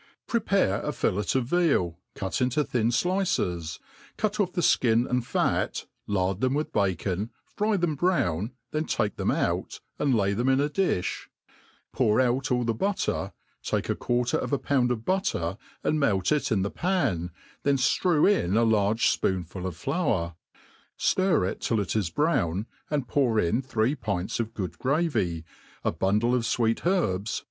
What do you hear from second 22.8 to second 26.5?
and pour in three pints of good gravy, a bundle of